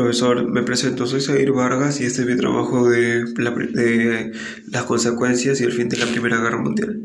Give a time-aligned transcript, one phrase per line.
[0.00, 4.32] Profesor, me presento, soy Zair Vargas y este es mi trabajo de, de,
[4.68, 7.02] las consecuencias y el fin de la Primera Guerra Mundial.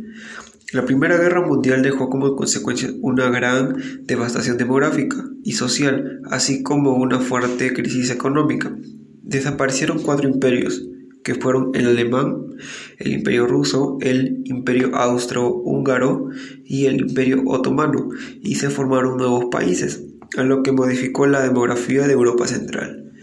[0.72, 6.94] La Primera Guerra Mundial dejó como consecuencia una gran devastación demográfica y social, así como
[6.94, 8.74] una fuerte crisis económica.
[9.24, 10.82] Desaparecieron cuatro imperios,
[11.22, 12.56] que fueron el alemán,
[12.98, 16.30] el imperio ruso, el imperio austro-húngaro
[16.64, 18.08] y el imperio otomano,
[18.42, 20.02] y se formaron nuevos países,
[20.38, 23.14] a lo que modificó la demografía de Europa Central.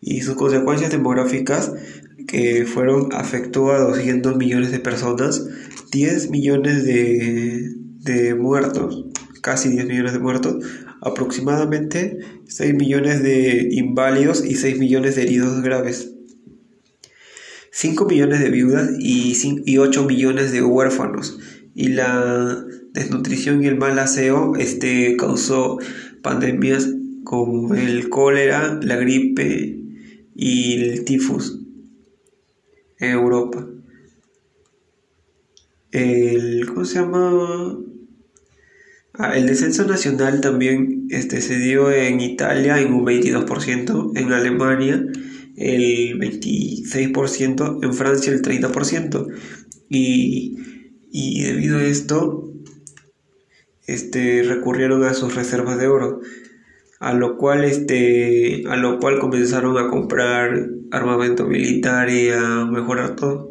[0.00, 1.72] Y sus consecuencias demográficas
[2.26, 5.46] que fueron afectó a 200 millones de personas,
[5.90, 9.06] 10 millones de, muertos,
[9.42, 10.64] casi 10 millones de muertos,
[11.00, 16.12] aproximadamente 6 millones de inválidos y 6 millones de heridos graves.
[17.70, 21.38] 5 millones de viudas y, y 8 millones de huérfanos.
[21.74, 25.78] Y la desnutrición y el mal aseo este, causó
[26.22, 26.88] pandemias
[27.24, 29.78] como el cólera, la gripe
[30.34, 31.60] y el tifus
[32.98, 33.66] en Europa.
[35.90, 37.78] El, ¿Cómo se llama?
[39.14, 45.04] Ah, el descenso nacional también este, se dio en Italia en un 22%, en Alemania
[45.56, 49.26] el 26%, en Francia el 30%.
[49.90, 50.56] Y,
[51.10, 52.52] y debido a esto,
[53.88, 56.20] este, recurrieron a sus reservas de oro,
[57.00, 63.16] a lo cual, este, a lo cual comenzaron a comprar armamento militar y a mejorar
[63.16, 63.50] todo.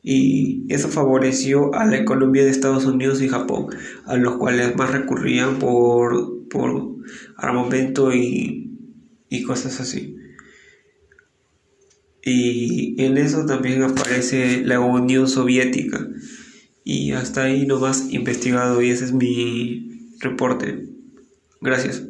[0.00, 3.66] Y eso favoreció a la economía de Estados Unidos y Japón,
[4.06, 6.96] a los cuales más recurrían por, por
[7.36, 8.70] armamento y,
[9.28, 10.16] y cosas así.
[12.24, 16.08] Y en eso también aparece la Unión Soviética.
[16.84, 20.88] Y hasta ahí no más investigado y ese es mi reporte.
[21.60, 22.04] Gracias.